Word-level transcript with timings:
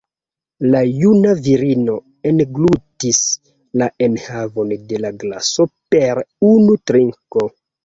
La 0.75 0.79
juna 1.01 1.33
virino 1.49 1.97
englutis 2.29 3.21
la 3.83 3.91
enhavon 4.07 4.75
de 4.89 5.03
la 5.05 5.15
glaso 5.27 5.69
per 5.97 6.25
unu 6.53 6.81
trinko. 6.93 7.49